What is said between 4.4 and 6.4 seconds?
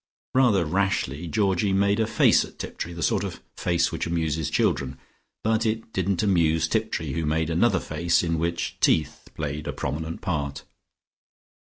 children. But it didn't